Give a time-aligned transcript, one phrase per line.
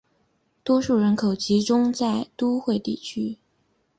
[0.63, 3.37] 多数人口集中在都会地区。